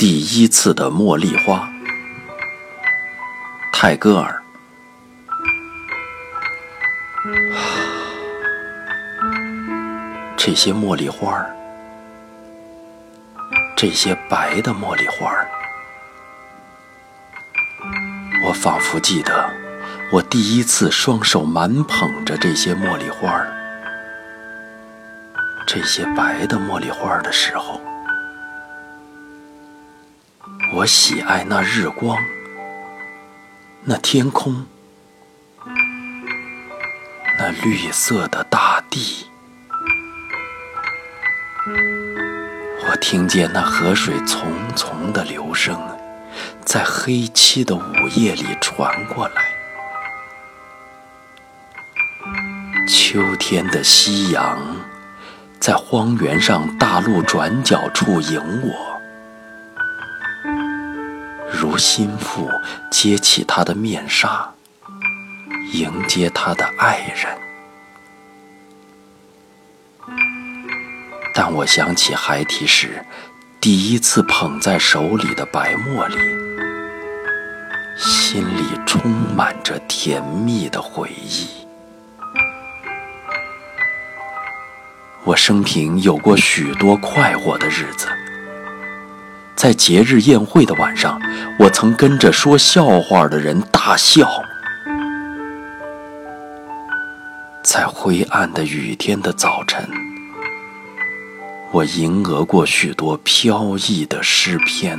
[0.00, 1.68] 第一次的茉莉花，
[3.70, 4.42] 泰戈尔。
[10.38, 11.54] 这些茉莉花儿，
[13.76, 15.46] 这些白的茉莉花儿，
[18.46, 19.50] 我仿佛记得，
[20.10, 23.52] 我第一次双手满捧着这些茉莉花儿，
[25.66, 27.78] 这些白的茉莉花儿的时候。
[30.72, 32.16] 我喜爱那日光，
[33.82, 34.64] 那天空，
[37.36, 39.26] 那绿色的大地。
[42.88, 44.44] 我听见那河水淙
[44.76, 45.76] 淙的流声，
[46.64, 49.42] 在黑漆的午夜里传过来。
[52.86, 54.76] 秋天的夕阳，
[55.58, 58.89] 在荒原上大路转角处迎我。
[61.52, 62.48] 如心腹
[62.90, 64.52] 揭起他的面纱，
[65.72, 67.36] 迎接他的爱人。
[71.34, 73.04] 但我想起孩提时
[73.60, 76.16] 第一次捧在手里的白茉莉，
[77.96, 81.48] 心里充满着甜蜜的回忆。
[85.24, 88.08] 我生平有过许多快活的日子。
[89.60, 91.20] 在节日宴会的晚上，
[91.58, 94.24] 我曾跟着说笑话的人大笑；
[97.62, 99.86] 在灰暗的雨天的早晨，
[101.72, 104.98] 我吟额过许多飘逸的诗篇；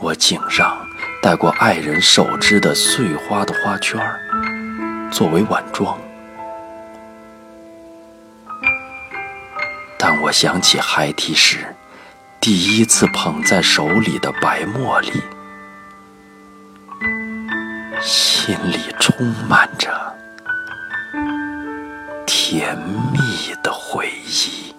[0.00, 0.76] 我颈上
[1.22, 4.00] 戴过爱人手织的碎花的花圈
[5.12, 5.96] 作为晚装。
[10.08, 11.74] 当我想起孩提时
[12.40, 15.10] 第一次捧在手里的白茉莉，
[18.00, 20.16] 心里充满着
[22.24, 24.75] 甜蜜的回忆。